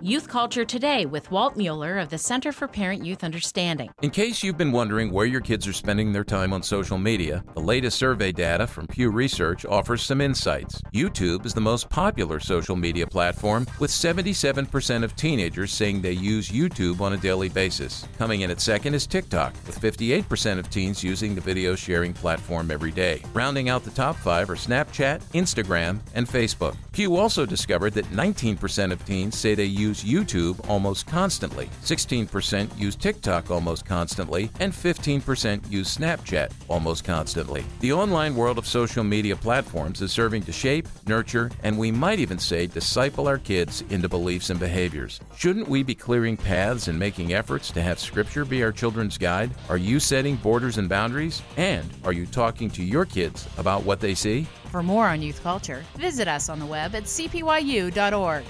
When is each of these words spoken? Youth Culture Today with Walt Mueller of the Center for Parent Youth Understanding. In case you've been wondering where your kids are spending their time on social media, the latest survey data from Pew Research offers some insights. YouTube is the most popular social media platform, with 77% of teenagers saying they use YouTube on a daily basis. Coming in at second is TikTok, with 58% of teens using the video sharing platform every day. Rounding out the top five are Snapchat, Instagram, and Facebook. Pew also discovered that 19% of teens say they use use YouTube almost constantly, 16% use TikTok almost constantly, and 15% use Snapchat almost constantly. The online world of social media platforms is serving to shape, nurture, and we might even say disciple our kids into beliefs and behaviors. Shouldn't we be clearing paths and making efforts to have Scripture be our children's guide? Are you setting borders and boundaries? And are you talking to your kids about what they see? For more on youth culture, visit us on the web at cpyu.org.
Youth 0.00 0.28
Culture 0.28 0.64
Today 0.64 1.06
with 1.06 1.28
Walt 1.32 1.56
Mueller 1.56 1.98
of 1.98 2.08
the 2.08 2.18
Center 2.18 2.52
for 2.52 2.68
Parent 2.68 3.04
Youth 3.04 3.24
Understanding. 3.24 3.90
In 4.00 4.10
case 4.10 4.44
you've 4.44 4.56
been 4.56 4.70
wondering 4.70 5.10
where 5.10 5.26
your 5.26 5.40
kids 5.40 5.66
are 5.66 5.72
spending 5.72 6.12
their 6.12 6.22
time 6.22 6.52
on 6.52 6.62
social 6.62 6.98
media, 6.98 7.42
the 7.54 7.60
latest 7.60 7.98
survey 7.98 8.30
data 8.30 8.68
from 8.68 8.86
Pew 8.86 9.10
Research 9.10 9.64
offers 9.64 10.02
some 10.02 10.20
insights. 10.20 10.80
YouTube 10.94 11.44
is 11.44 11.52
the 11.52 11.60
most 11.60 11.90
popular 11.90 12.38
social 12.38 12.76
media 12.76 13.08
platform, 13.08 13.66
with 13.80 13.90
77% 13.90 15.02
of 15.02 15.16
teenagers 15.16 15.72
saying 15.72 16.00
they 16.00 16.12
use 16.12 16.48
YouTube 16.48 17.00
on 17.00 17.14
a 17.14 17.16
daily 17.16 17.48
basis. 17.48 18.06
Coming 18.18 18.42
in 18.42 18.52
at 18.52 18.60
second 18.60 18.94
is 18.94 19.04
TikTok, 19.04 19.52
with 19.66 19.80
58% 19.80 20.60
of 20.60 20.70
teens 20.70 21.02
using 21.02 21.34
the 21.34 21.40
video 21.40 21.74
sharing 21.74 22.12
platform 22.12 22.70
every 22.70 22.92
day. 22.92 23.20
Rounding 23.34 23.68
out 23.68 23.82
the 23.82 23.90
top 23.90 24.14
five 24.14 24.48
are 24.48 24.54
Snapchat, 24.54 25.22
Instagram, 25.32 25.98
and 26.14 26.28
Facebook. 26.28 26.76
Pew 26.92 27.16
also 27.16 27.44
discovered 27.44 27.94
that 27.94 28.06
19% 28.06 28.92
of 28.92 29.04
teens 29.04 29.36
say 29.36 29.56
they 29.56 29.64
use 29.64 29.87
use 29.88 30.04
YouTube 30.04 30.68
almost 30.68 31.06
constantly, 31.06 31.70
16% 31.82 32.78
use 32.78 32.94
TikTok 32.94 33.50
almost 33.50 33.86
constantly, 33.86 34.50
and 34.60 34.72
15% 34.72 35.70
use 35.70 35.96
Snapchat 35.96 36.52
almost 36.68 37.04
constantly. 37.04 37.64
The 37.80 37.92
online 37.92 38.34
world 38.34 38.58
of 38.58 38.66
social 38.66 39.02
media 39.02 39.34
platforms 39.34 40.02
is 40.02 40.12
serving 40.12 40.42
to 40.42 40.52
shape, 40.52 40.86
nurture, 41.06 41.50
and 41.62 41.78
we 41.78 41.90
might 41.90 42.18
even 42.18 42.38
say 42.38 42.66
disciple 42.66 43.26
our 43.26 43.38
kids 43.38 43.82
into 43.88 44.08
beliefs 44.08 44.50
and 44.50 44.60
behaviors. 44.60 45.20
Shouldn't 45.36 45.68
we 45.68 45.82
be 45.82 45.94
clearing 45.94 46.36
paths 46.36 46.88
and 46.88 46.98
making 46.98 47.32
efforts 47.32 47.70
to 47.72 47.80
have 47.82 47.98
Scripture 47.98 48.44
be 48.44 48.62
our 48.62 48.72
children's 48.72 49.16
guide? 49.16 49.50
Are 49.70 49.78
you 49.78 50.00
setting 50.00 50.36
borders 50.36 50.76
and 50.76 50.88
boundaries? 50.88 51.42
And 51.56 51.88
are 52.04 52.12
you 52.12 52.26
talking 52.26 52.70
to 52.70 52.84
your 52.84 53.06
kids 53.06 53.48
about 53.56 53.84
what 53.84 54.00
they 54.00 54.14
see? 54.14 54.46
For 54.70 54.82
more 54.82 55.06
on 55.06 55.22
youth 55.22 55.42
culture, 55.42 55.82
visit 55.96 56.28
us 56.28 56.50
on 56.50 56.58
the 56.58 56.66
web 56.66 56.94
at 56.94 57.04
cpyu.org. 57.04 58.44